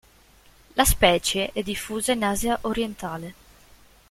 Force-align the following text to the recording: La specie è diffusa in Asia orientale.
La 0.77 0.83
specie 0.83 1.51
è 1.51 1.61
diffusa 1.61 2.11
in 2.13 2.23
Asia 2.23 2.57
orientale. 2.61 3.35